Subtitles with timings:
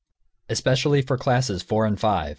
[0.49, 1.71] ESPECIALLY FOR CLASSES IV.
[1.83, 2.29] AND V.